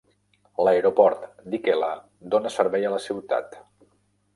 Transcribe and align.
L'aeroport 0.67 1.29
d'Ikela 1.53 1.93
dona 2.35 2.55
servei 2.59 2.89
a 2.91 2.97
la 2.99 3.07
ciutat. 3.09 3.61